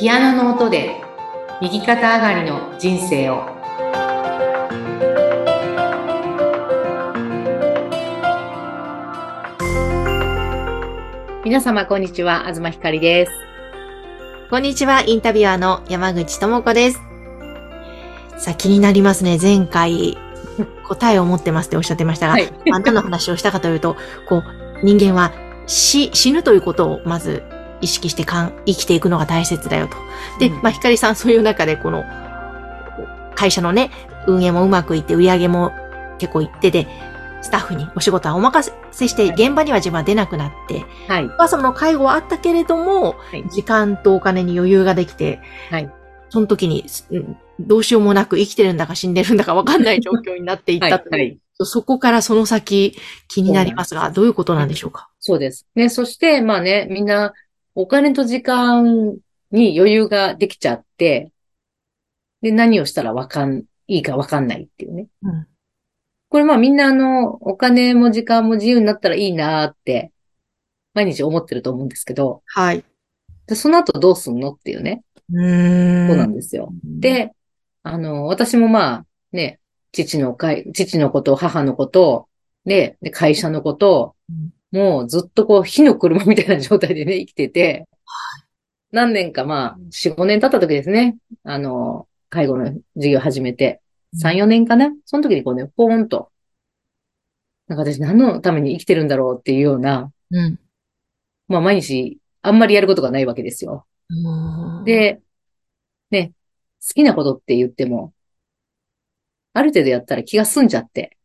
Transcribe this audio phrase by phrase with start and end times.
[0.00, 0.98] ピアノの音で
[1.60, 3.44] 右肩上がりの人生を。
[11.44, 12.50] 皆様こんにちは。
[12.50, 13.32] 東ひかりです。
[14.48, 17.02] こんにちは、インタビュアーの山口智子です。
[18.38, 19.36] さあ、気になりますね。
[19.38, 20.16] 前回、
[20.88, 22.50] 答えを持ってますっておっしゃってましたが、はい。
[22.70, 23.96] ま あ何の話をしたかというと、
[24.30, 24.44] こう、
[24.82, 25.32] 人間は
[25.66, 27.42] 死、死ぬということをまず
[27.80, 29.96] 意識してかん生きていくのが大切だよと。
[30.38, 30.62] で、うん。
[30.62, 32.04] まあ、ひかりさんそういう中で、この、
[33.34, 33.90] 会社のね、
[34.26, 35.72] 運営もうまくいって、売り上げも
[36.18, 36.86] 結構いってで、
[37.42, 41.24] スタッフにお仕事はお任せして、現場には自分は出なくなって、はい。
[41.26, 43.42] お母様の介護はあったけれども、い。
[43.50, 45.90] 時間とお金に余裕ができて、はい。
[46.28, 51.38] その時に、すうんどうしようもなく生きてるんだか死んでるんだかわかんない状況になっていっはいたと、はい。
[51.62, 52.96] そこからその先
[53.28, 55.10] 気になりますが、どういうことなんでしょうか？
[55.18, 55.66] そうです。
[55.74, 57.34] ねそしてまあねみんな
[57.74, 59.16] お金と時間
[59.50, 61.32] に余裕ができちゃって
[62.42, 65.46] で何をしたらわかんいいかわかんないっていうねうん。
[66.30, 70.12] これまあみんなあの、お金も時間も自由になったらいいなーって、
[70.94, 72.84] 毎日思ってると思うんですけど、はい。
[73.48, 76.08] でその後どうすんのっていうね、うーん。
[76.08, 76.72] そうなんですよ。
[76.84, 77.32] で、
[77.82, 79.58] あの、私もまあ、ね、
[79.90, 82.28] 父の会、父のこと、母のこと、
[82.64, 84.14] で、で会社のこと、
[84.72, 87.88] もうずっとこう、火の車みたいな状態でね、 生きてて、
[88.92, 93.80] 何年かまあ、4、5年経った時ですね、あの、介護の授業始めて、
[94.14, 94.92] 3、4年かな？
[95.04, 96.30] その時にこうね、ポーンと、
[97.68, 100.58] なんか私何のために生きてるんだろうっていうような、うん。
[101.46, 103.86] まあ毎日あんまりやることがないわけですよ。
[104.08, 105.20] うん、で、
[106.10, 106.32] ね、
[106.80, 108.12] 好きなことって言っても、
[109.52, 111.16] ある程度やったら気が済んじゃって、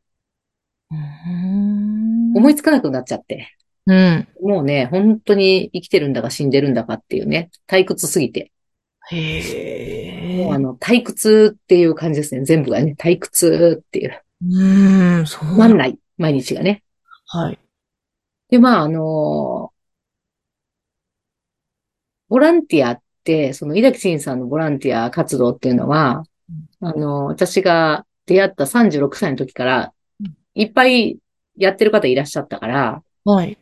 [0.91, 1.64] うん、
[2.35, 3.55] 思いつかなくなっちゃって、
[3.87, 4.27] うん。
[4.41, 8.51] もうね、本当に生きてるんだか死んでるんだかっていうね、退屈すぎて、
[9.09, 10.43] へえ。
[10.43, 12.43] もうあの、退屈っていう感じですね。
[12.43, 14.21] 全部がね、退屈っていう。
[14.43, 16.83] うーん、そうまんない、毎日がね。
[17.27, 17.59] はい。
[18.49, 19.71] で、まあ、あの
[22.27, 26.23] ボランティアって、その、井崎慎さんのボランティア活動っていうのは、
[26.81, 31.19] あの、私が出会った36歳の時からうん、いっぱい
[31.57, 33.57] やってる方いらっしゃったから、はい。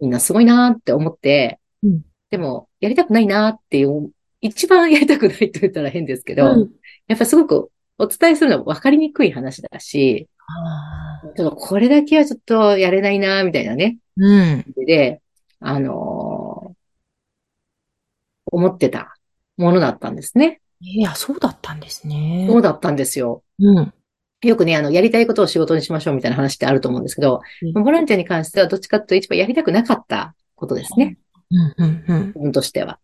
[0.00, 4.10] みんなすごいなーって思って、うんでも、やりたくないなーっていう、
[4.40, 6.70] 一番やりたくないと言ったら変ですけど、うん
[7.06, 10.28] やっぱすごくお伝えするのは分かりにくい話だし、
[11.36, 14.64] ちょっとこれだけはちょっとやれないなーみたいなね、うん。
[14.86, 15.22] で、
[15.60, 16.76] あのー
[18.52, 19.16] 思ってた
[19.56, 20.60] ものだったんですね。
[20.80, 22.46] いや、そうだったんですね。
[22.48, 23.42] そうだったんですよ。
[23.58, 23.92] うん。
[24.42, 31.16] よくね、あの、やりたいことを仕事にしましょうみたいな話ってあると思うんですけど、うんボランティアに関してはどっちかというと一番やりたくなかったことですね。
[31.50, 32.26] うん、うん、うん。
[32.26, 32.98] 自分としては。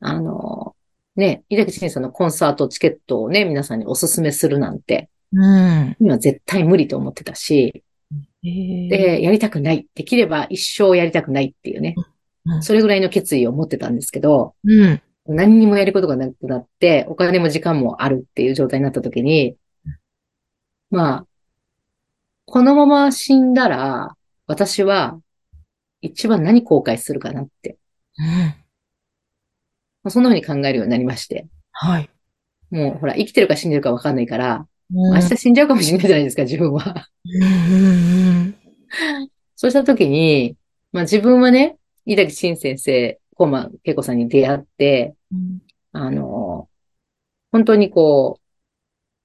[0.00, 0.80] あのー
[1.16, 5.96] ね、井崎慎さんのコンサートチケットをね、皆さんにお勧めするなんて、うん。
[6.00, 7.84] 今絶対無理と思ってたし、
[8.42, 9.86] で、やりたくない。
[9.94, 11.94] できれば一生やりたくないっていうね
[12.46, 15.02] う、んそれぐらいの決意を持ってたんですけど、うん。
[15.26, 19.56] 何にもやることがなくなって、お金も時間もあるっていう状態になった時に、
[20.90, 21.26] まあ、
[22.46, 25.20] このまま死んだら、私は
[26.00, 27.78] 一番何後悔するかなって、
[28.18, 28.26] うん。
[28.26, 28.54] ま
[30.04, 32.10] あそんな風に考えるようになりまして、はい。
[32.70, 37.08] もうほら、生きてるか死んでるかわかんないから、明明日死んじゃうかもしれないじゃないですか、自分は。
[37.24, 38.54] うん、うん、
[39.54, 40.56] そうした時に、
[40.92, 45.60] まあ自分はね、井崎慎先生、コーマ恵子さんに出会って、うん。
[45.92, 46.68] あの、
[47.52, 48.42] 本当にこう、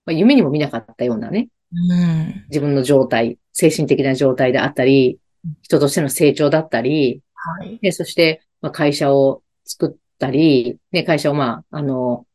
[0.06, 2.46] まあ、夢にも見なかったようなね、うん。
[2.50, 5.20] 自分の状態、精神的な状態であったり、
[5.62, 7.80] 人としての成長だったり、はい。
[7.82, 12.26] でそして、まあ、会社を作ったり、ね、会社をまあ、あの、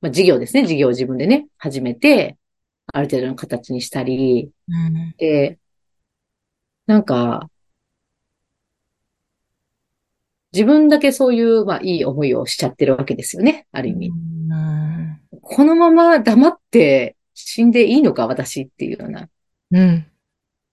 [0.00, 2.36] まあ、事業ですね、事業を自分でね、始めて、
[2.92, 5.14] ある程度の形にしたり、うん。
[5.18, 5.58] で、
[6.86, 7.50] なんか、
[10.52, 14.08] 自分だけそういう、まあ、いい思いをしちゃってるわけですよね、ある意味。
[14.08, 15.20] うん。
[15.40, 19.28] このまま黙って死んでいいのか、私っていうような。
[19.72, 20.06] うん。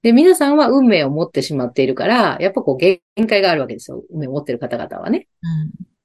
[0.04, 4.04] で、皆さんは運命を持ってしまっているから、やっぱこう限界があるわけですよ。
[4.12, 5.28] 運命を持っている方々はね。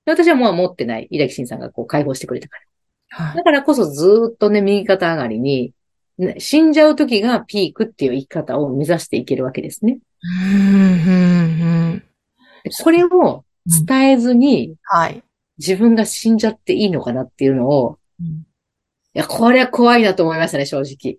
[0.04, 1.06] で私はもう持ってない。
[1.10, 2.56] 井崎慎さんがこう解放してくれたか
[3.10, 3.24] ら。
[3.24, 3.36] はい。
[3.36, 5.72] だからこそずーっとね、右肩上がりに、
[6.18, 9.98] ね死んじゃう時がピークっていう生き方を目指していけるわけですね。
[10.22, 10.52] うん。
[10.52, 10.96] う
[11.94, 12.02] ん。
[12.64, 15.22] でこれを伝えずに、はい。
[15.58, 18.51] 自分が死んじゃっていいのかなっていうのを、うんい
[19.18, 21.18] や、これは怖いなと思いましたね、正直。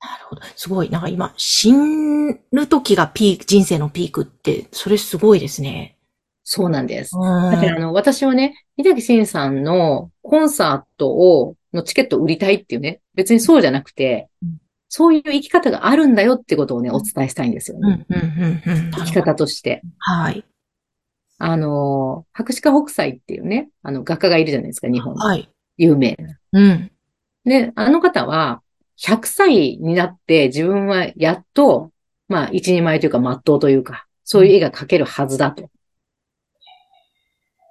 [0.00, 0.42] なるほど。
[0.56, 0.90] すごい。
[0.90, 5.96] なんか今、死ぬ時がピーク、人生のピークって、それすごいですね。
[6.42, 7.16] そうなんです。
[7.16, 14.58] うんだからあの、私はね、秀樹慎さんのコンサートを、のチケットを売りたいっていうね、別にそうじゃなくてうん、
[14.88, 18.06] そういう生き方があるんだよってことをね、お伝えしたいんですよね。
[18.08, 18.90] うん、うん、うん、うん。
[18.90, 19.82] 生き方として。
[19.98, 20.44] はい。
[21.38, 25.24] あの、博士課北斎っていうね、あの画家がいるじゃないですか、日本の。
[25.24, 25.48] はい。
[25.76, 26.38] 有名な。
[26.52, 26.92] うん。
[27.44, 28.62] で、あの方は、
[28.98, 31.90] 100歳になって自分はやっと、
[32.28, 35.70] まあ、一人前というか、真っ当というか、そういう絵が描けるはずだと。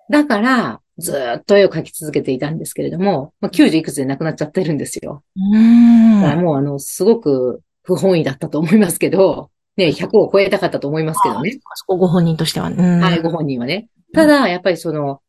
[0.09, 5.23] だから、ずーっと絵を描き続けていたんですけれども、まあ、90いくつで亡くなっちゃってるんですよ。
[5.35, 6.21] うん。
[6.21, 11.57] だからもう、あの、すごく不本意だったと思いますけど、ね、100を超えたかったと思いますけどね。
[11.75, 12.67] そこご本人としては。
[12.67, 12.99] うん。
[12.99, 13.87] はい、ご本人はね。
[14.13, 15.21] ただ、やっぱりその、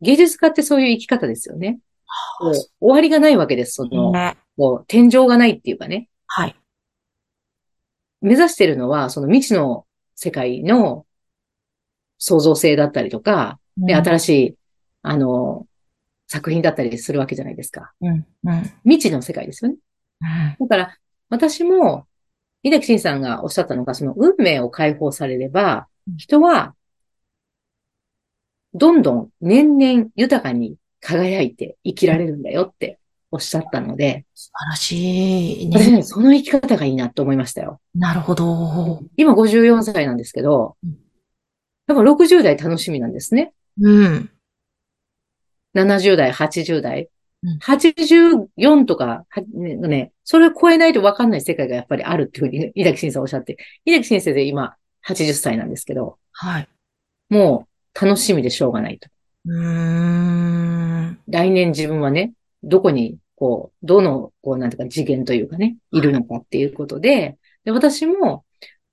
[0.00, 1.78] 芸術家ってそういう生き方ですよね。
[2.38, 3.74] こう終わりがないわけです。
[3.74, 4.36] その、ね。
[4.56, 6.08] こう、天井がないっていうかね。
[6.26, 6.56] はい。
[8.20, 11.06] 目指してるのは、その未知の世界の
[12.18, 14.56] 創造性だったりとか、で、新しい、
[15.02, 15.66] あの、
[16.26, 17.92] 作品だったりするわけじゃないですか。
[18.00, 18.26] うん。
[18.44, 18.62] うん。
[18.84, 19.76] 未知の世界ですよね。
[20.58, 20.66] うん。
[20.66, 20.98] だから、
[21.28, 22.06] 私も、
[22.64, 26.74] 秀樹慎さんがおっしゃったのが、その運命を解放されればう、ん人は、
[28.74, 32.98] どんどん年々豊かに輝いて生きられるんだよって
[33.30, 35.78] おっしゃったので、素晴らしいね。
[35.78, 37.80] 私ね、その生き方がいいなと思いましたよ。
[37.94, 39.02] なるほど。
[39.16, 40.96] 今54歳なんですけどうん、
[41.86, 43.52] 多分60代楽しみなんですね。
[43.80, 44.30] うん。
[45.74, 47.10] 70代、80代
[47.42, 47.58] うん。
[47.58, 53.58] 84とか、はねね、それを超えないと分かんない世界がやっぱりあるっていうふうに、井崎慎さんおっしゃって。
[53.84, 54.76] 井崎先生で今
[55.06, 56.68] 80歳なんですけど、はい。
[57.28, 59.08] もう楽しみでしょうがないと。
[59.46, 61.20] うーん。
[61.28, 62.32] 来年自分はね、
[62.62, 68.44] どこに、こう、どの、こう、なんていうか次元というかね、いるのかっていうことで、で、私も、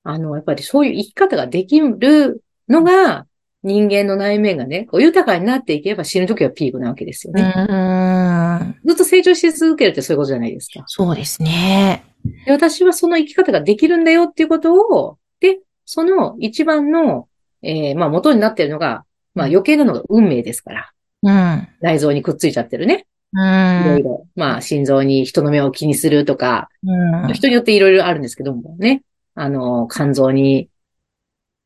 [0.03, 3.25] あの、やっぱりそういう生き方ができるのが、
[3.63, 7.53] 人間の内面がね、こう豊かになっていけば死ぬときはピークなわけですようね。
[7.55, 8.75] ーん。
[8.83, 10.83] ずっと成長し続けるってそういうことじゃないですか。
[10.87, 12.03] そうですね。
[12.45, 17.29] で私はその生き方ができるんだよっていうことを、で、その一番の、
[17.61, 20.91] えーまあ元になっているのが、まあ余計なのが運命ですから。
[21.23, 21.67] うん。
[21.81, 23.07] 内臓にくっついちゃってるね。
[23.33, 24.03] ういろんい。
[24.03, 24.27] ろ。
[24.35, 27.33] まあ心臓に人の目を気にするとか、うん。
[27.33, 29.03] 人によっていろいろあるんですけどもね。
[29.35, 30.69] あの、肝臓に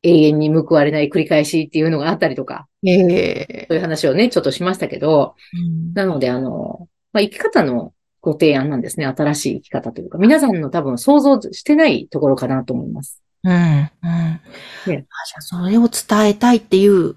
[0.02, 5.34] 永遠に報われない繰り返しっていうのがあったりとか、ええそういう話をね、ちょっとしましたけど、
[5.94, 9.06] なのであの、まあ生き方のご提案なんですね。
[9.06, 13.22] 新しい生き方というか、皆さんの多分想像してないところかなと思います。
[13.44, 13.52] うん。
[13.52, 13.60] うん。
[13.62, 13.80] うん。
[13.82, 13.90] あ
[14.86, 15.00] じゃ
[15.38, 17.16] あ、それを伝えたいっていう。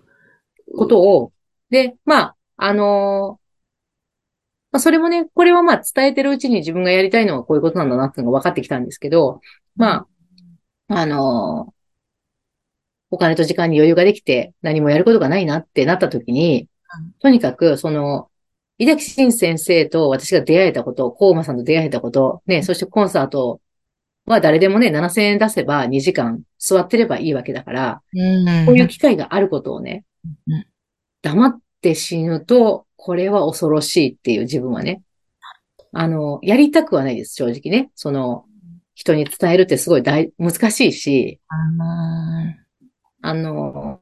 [0.77, 1.31] ことを、
[1.69, 3.39] で、まあ、あの
[4.71, 9.41] まあ、それもね、これはまあ伝えてるうちに自分がやりたいのはこういうことなんだなっていうのが分かってきたんですけど、
[9.75, 10.07] ま
[10.87, 11.73] あ、あの
[13.09, 16.69] お金と時間に余裕ができて何もやることがないなってなった時に
[16.99, 18.29] うん、とにかく、その、
[18.77, 23.61] 井崎慎先生と私が出会えたこと、コウマさんと出会えたこと、ね、そしてコンサート
[24.25, 28.65] は誰でもね、7000円出せば2時間座ってればいいわけだから、うん。
[28.65, 30.65] こういう機会があることをねうん、
[31.21, 35.01] 黙って死ぬと、これは恐ろしいっていう自分はね、
[35.93, 37.91] あの、やりたくはないです、正直ね。
[37.95, 38.45] その、
[38.93, 41.85] 人に伝えるってすごい大、難しいし、うん。
[43.23, 43.99] あの、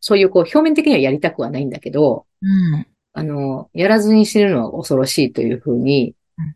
[0.00, 2.86] そういうこう、表面的にはやりたくはないんだけど、うん。
[3.12, 6.54] あの、やらずに死ぬのは恐ろしいというふうにうん、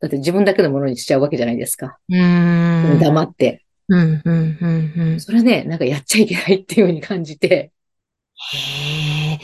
[0.00, 1.98] だって自分だけのものにしちゃうわけじゃないですか。
[2.08, 2.98] うん。
[3.00, 3.64] 黙って。
[3.88, 4.22] うん。
[4.24, 4.58] うん。
[4.60, 4.92] うん。
[4.96, 5.20] うん。
[5.20, 7.72] それね、なんかやっちゃいけないっていうふうに感じて、
[8.52, 9.38] へえ。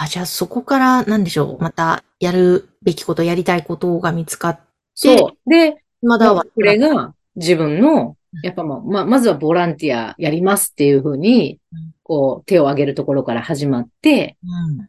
[0.00, 1.62] あ、じゃあそこから、なんでしょう。
[1.62, 4.62] また、やるべきこと、やりたいことが見つかって、
[4.94, 5.50] そう。
[5.50, 14.88] で、まだは、これが自分の、やっぱまあ、まあ、まずはボランティアやりますっていうふうにうん、こう、手を挙げるところから始まって、うん。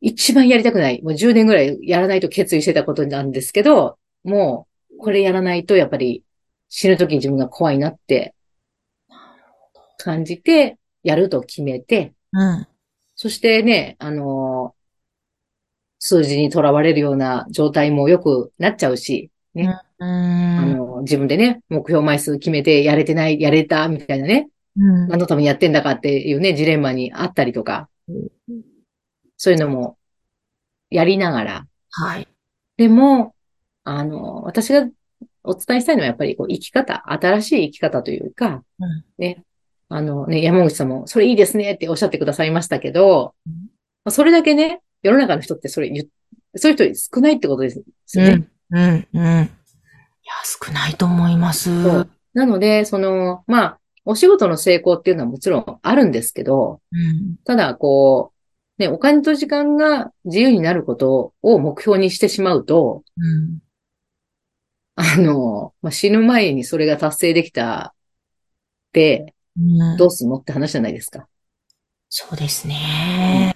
[0.00, 1.02] 一番やりたくない。
[1.02, 6.24] もう10年ぐらいやらないと決意してたことなんですけど、もう、これやらないとやっぱり
[6.68, 8.34] 死ぬ時に自分が怖いなって
[9.98, 12.66] 感じて、やると決めて、うん。
[13.14, 14.74] そしてね、あの
[15.98, 19.68] 数字にとらわれるような状態もよくなっちゃうし、うん。
[19.68, 25.08] あの、自分でね、目標枚数決めてやれてない、やれた、みたいなね、うん。
[25.08, 27.88] 何のためにやってんだかっていうね、ジレンマにあったりとか、
[29.36, 29.98] そういうのも
[30.88, 32.28] やりながら、はい。
[32.76, 33.34] でも、
[33.84, 34.88] あの、私が
[35.42, 39.44] お伝えしたいのはやっぱりこう生き方、新しい生き方というか、うんね、
[39.90, 43.58] あのね、山口さんもそれいいですねっておっしゃってくださいましたけどうん、ま
[44.06, 46.06] あそれだけね、世の中の人ってそれ言っ
[46.56, 48.48] そういう人少ないってことですよね。
[48.70, 48.78] うん。
[48.78, 49.08] うん。
[49.12, 49.42] うん。
[49.42, 49.48] いや、
[50.44, 51.70] 少ないと思います。
[52.34, 57.36] なので、その、まあ、お仕事の成功っていうのはもちろんあるんですけど、うん。
[57.44, 58.32] ただ、こ
[58.78, 63.58] う、ね、お金と時間が自由になることを目標にしてしまうと、うん。
[64.96, 69.39] あの、まあ、死ぬ前にそれが達成できたって、うん
[69.98, 70.36] どうすんの？
[70.36, 71.28] って話じゃないですか。
[72.08, 73.54] そうですね。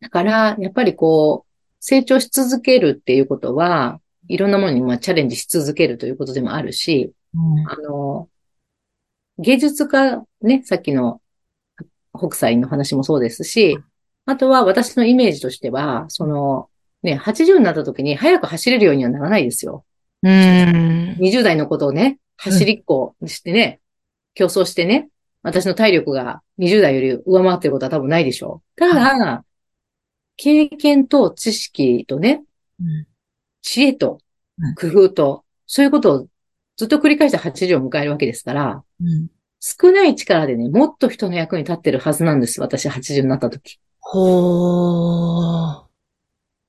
[0.00, 8.28] だから、やっぱりこう、成長し続けるっていうことは、いろんなものにまあチャレンジし続けるということでもあるし、うんあの、
[9.38, 11.20] 芸術家、ね、さっきの
[12.16, 13.78] 北斎の話もそうですし、
[14.26, 16.70] あとは私のイメージとしては、その、
[17.02, 19.84] ね、80になった時に早く走れるようにはならないですよ。
[20.22, 21.16] うん。
[21.20, 23.80] 20代のことをね、走りっこにしてね、
[24.34, 25.08] 競争してね、
[25.42, 28.80] 私の体力が20代より上回ってることは多分ないでしょう。
[28.80, 29.44] ただ、
[30.36, 32.42] 経験と知識とね、
[32.80, 33.06] うん
[33.62, 34.18] 知恵と
[34.58, 36.28] うん工夫と、そういうことを
[36.76, 39.28] ずっと繰り返して80を迎えるわけですから、うん
[39.66, 42.60] 少ない力でね、もっと人の役に立ってるはずなんです。
[42.60, 43.80] 私80になった時。
[43.98, 45.84] ほー。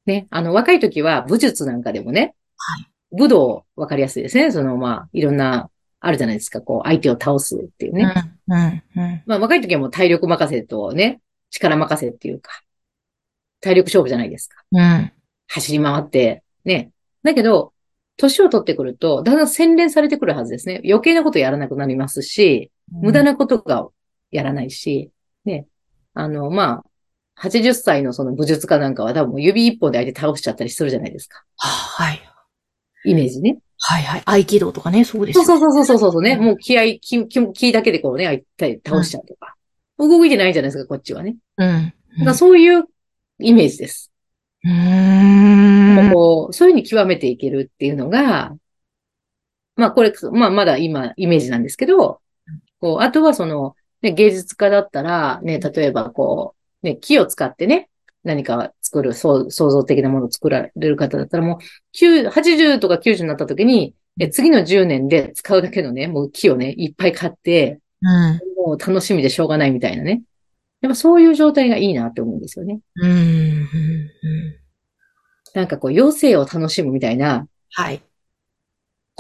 [0.06, 0.28] ね。
[0.30, 4.52] あの、若い時は武術なんかでもね、はい武道わかりやすいですね。
[4.52, 5.70] その、まあ、いろんな、
[6.06, 6.62] あるじゃないですか。
[6.62, 8.14] こう、相手を倒すっていうね。
[8.48, 8.56] うん。
[8.56, 8.84] うん。
[8.96, 9.24] うん。
[9.26, 11.20] まあ、若い時はもう体力任せとね、
[11.50, 12.62] 力任せっていうか、
[13.60, 14.64] 体力勝負じゃないですか。
[14.72, 15.12] うん。
[15.48, 16.92] 走り回って、ね。
[17.24, 17.74] だけど、
[18.18, 20.80] 年を取ってくると、だんだん洗練されてくるはずですね。
[20.86, 23.88] 余計なことやらなくなりますし、無駄なことが
[24.30, 25.12] やらないし、
[25.44, 25.66] ね。
[26.14, 26.86] あの、まあ、
[27.42, 31.44] 80歳のその武術家なんかは多分指一本で相手倒しちゃったりするじゃないですか。
[31.58, 32.22] はい。
[33.06, 33.58] イメージね。
[33.88, 34.24] はいはい。
[34.26, 35.46] 合気道とかね、そうですよ。
[35.46, 36.38] そうそうそうそうそうそうね。
[36.38, 39.56] もう気合、気、気気だけでこうね、相手倒しちゃうとか。
[40.00, 41.36] 動いてないじゃないですか、こっちはね。
[41.58, 41.94] うん。
[42.18, 42.86] だからそういう
[43.40, 44.12] イメージです。
[44.64, 46.12] うーん。
[46.12, 48.56] こう、そういうふうに極めていけるっていうのが、
[49.76, 52.22] まあこれ、まあまだ今イメージなんですけど、
[52.80, 57.90] こう、あとはその、ね、芸術家だったら、ね、例えばこう、ね、木を使ってね、
[58.26, 68.40] 何か作る、そう創造的なものを作られる方だったらもう、9 80とか90になった時に、え次の10年で使うだけのね、もう木をね、いっぱい買って、うん。
[68.66, 70.24] もう楽しみでしょうがないみたいなね。
[70.82, 72.80] やっぱそういう状態がいいなって思うんですよね。
[72.96, 73.12] うん。
[73.12, 73.68] うん。
[75.54, 78.02] なんかこう、余生を楽しむみたいな、はい。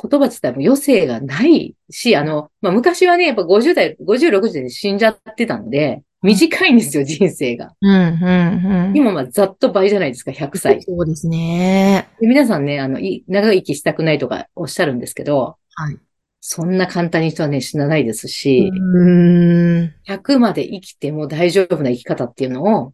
[0.01, 7.73] 言葉自体も余生がないし、あの、まあ、昔はね、やっぱ50代、50、60代で死んじゃってたので、短いんですよ、人生が。
[7.79, 7.91] うん。
[7.91, 8.87] うん。
[8.89, 8.97] うん。
[8.97, 10.81] 今まあざっと倍じゃないですか、100歳。
[10.81, 12.09] そうですね。
[12.19, 15.97] で皆さんね、あの、い長生きしたくないとかおっしゃるんですけど、はい。
[16.41, 19.95] そんな簡単に人はね、死なないですし、うん。
[20.07, 22.93] 100まで生きても大丈夫な生き方っていうのを、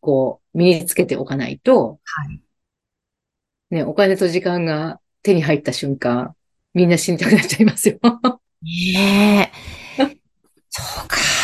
[0.00, 2.40] こう、身につけておかないと、はい。
[3.70, 6.34] ね、お金と時間が手に入った瞬間、
[6.74, 7.98] みんな死にたくなっちゃいますよ。
[8.62, 9.67] ねえ。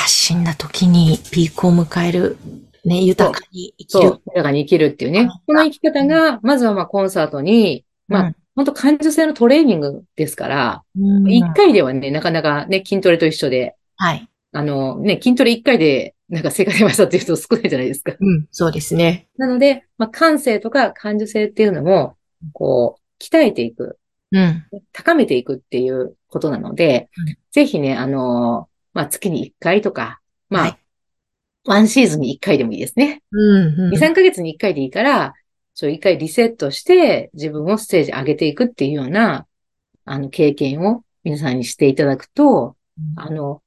[0.07, 2.37] 死んだ時にピークを迎える。
[2.85, 5.29] ね、豊かに生きる豊かに生きるっていうね。
[5.47, 14.29] この生き方が、まずはまあコンサートに、まあ、本当感受性のトレーニングですから、うん、一回ではね、なかなかね、筋トレと一緒で、はい。
[14.53, 18.15] あのね、筋トレ一回でなんか成果出ましたっていう人少ないじゃないですか。
[18.19, 19.29] うん、そうですね。
[19.37, 22.17] なので、まあ、感性とか感受性っていうのも、
[22.53, 23.99] こう、鍛えていく、
[24.31, 24.65] うん。
[24.93, 30.79] 高めていくっていうことなので、うんぜひね、あのまあ、月に一回とか、まあ、はい
[31.67, 33.23] ワンシーズンに一回でもいいですね。
[33.33, 33.95] うん、うん。
[33.95, 35.35] 2、3ヶ月に1回でいいから、
[35.73, 39.47] そう一回リセットして自分をステージ上げていくっていうような、
[40.05, 42.77] あの、経験を皆さんにしていただくと、
[43.17, 43.63] あの、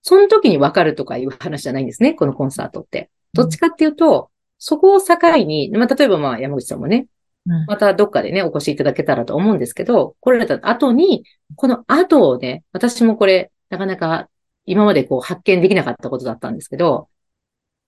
[0.00, 3.10] その時に分かるとかいう話じゃないんですね、このコンサートって。
[3.34, 7.06] どっちかっていうと、そこを境に、まあ、例えばまあ、山口さんもね、
[7.46, 11.24] うんまたどっかでね、お越しいただけたらと思うんですけど、来られた後に、
[11.56, 14.28] この後をね、私もこれ、なかなか
[14.66, 17.08] 今までこう発見できなかったことだったんですけど、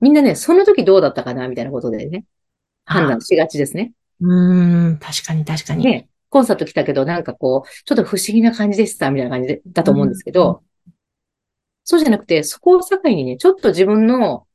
[0.00, 2.24] みんなね、その時どうだったかな、みたいなことでね、
[2.84, 3.92] 判断しがちですね。
[4.20, 5.84] うん、確かに確かに。
[5.84, 10.62] ね、コンサート来たけど、なんかこう、ちょっと不思議な感じでした、みたいな感じで、だと思うんですけど、
[11.84, 14.46] そうじゃなくて、そこを境にね、ちょっと自分の、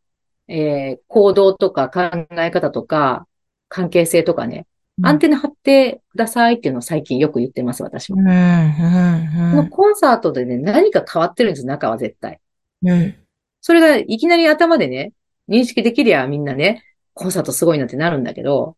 [0.48, 3.28] えー行動とか考え方とか、
[3.68, 4.66] 関係性とかね、
[5.04, 8.20] アンテナ張ってくださいっていうのを最近よく言ってます、私も。
[8.20, 12.40] うん、うん、このコンサートでね、何か変わってるんです、中は絶対。
[12.84, 12.90] うん。
[12.90, 13.16] うん。
[13.62, 15.14] それがいきなり頭でね、
[15.48, 18.76] 認識できりゃみんなね、コンサートすごいなってなるんだけど、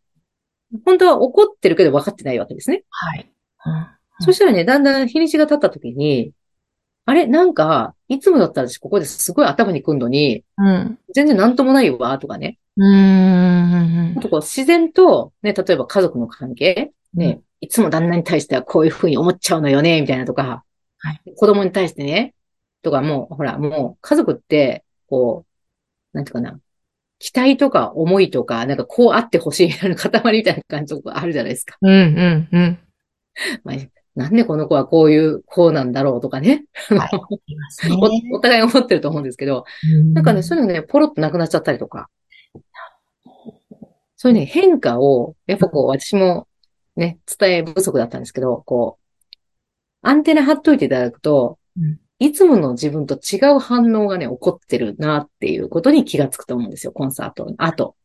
[0.85, 2.83] 本当は怒ってるけど分かってないわけですね。
[2.89, 3.29] はい。
[3.65, 3.87] うん
[4.23, 6.31] そしたらね、だんだん日にちが経った時に、
[7.05, 7.25] あれ？
[7.25, 10.99] なんか、いつもだったら私ここですごい頭に来んのに、うん。
[11.15, 12.59] 全然なんともないわ、とかね。
[12.77, 12.87] うん。
[14.17, 20.63] あとこう自然と、ね、例えば家族の関係、ね、いつも旦那に対してはこういうふうに思っちゃうのよね、みたいなとか、
[20.97, 22.35] はい子供に対してね、
[22.83, 25.45] とかもう、ほら、もう家族って、こ
[26.13, 26.59] う、なんていうかな、
[27.19, 31.77] 期待とか思いとか、なんかこうあってほしいみたいな塊みたいな感じとかあるじゃないですか。
[31.81, 32.79] うん、うん、うん。
[33.63, 33.75] まあ、
[34.15, 36.65] なんでこの子はこういう、こうなんだろうとかね。
[36.89, 37.09] はい。
[38.33, 39.65] おお互い思ってると思うんですけど、
[40.13, 42.09] なんかね、そういうのがね、ポロッとなくなっちゃったりとか。
[44.21, 46.47] そういうね、変化を、やっぱこう、私も
[46.95, 49.37] ね、伝え不足だったんですけど、こう、
[50.03, 57.95] アンテナ張っといていただくとうん、いつもの自分と違う反応がね、起こってるなっていうことに気がつくと思うんですよ、コンサートの後。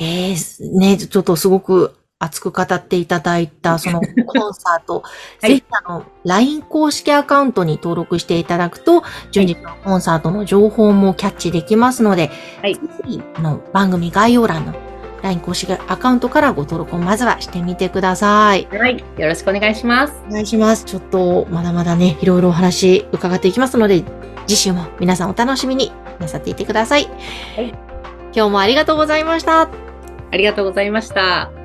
[0.00, 5.02] えー、ね、ちょっとすごく熱く語っていただいた、そのコンサート、
[5.42, 12.30] はいぜひあの、LINE 公式アカウントに登録していただくと、順次のコンサートの情報もキャッチできますので、
[12.62, 14.74] はいぜひ、あの、番組概要欄の
[15.22, 18.66] LINE 公式アカウントからご登録をまずはしてみてください。
[18.70, 19.04] はい。
[19.18, 20.14] よろしくお願いします。
[20.28, 20.84] お願いします。
[20.84, 24.04] ちょっと、まだまだね、いろいろお話伺っていきますので、
[24.46, 27.08] 次週も皆さんお楽しみになさっていてください。
[27.56, 27.74] はい
[28.34, 29.62] 今日もありがとうございました。
[29.62, 29.68] あ
[30.32, 31.55] りがとうございました。